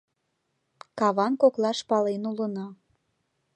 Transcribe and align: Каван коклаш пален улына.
Каван 0.99 1.33
коклаш 1.41 1.79
пален 1.89 2.21
улына. 2.31 2.67